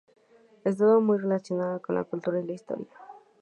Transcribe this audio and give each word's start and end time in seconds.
Estuvo 0.63 0.99
muy 0.99 1.19
relacionado 1.19 1.79
con 1.79 1.93
la 1.93 2.05
cultura 2.05 2.39
y 2.39 2.47
la 2.47 2.53
historia. 2.53 2.87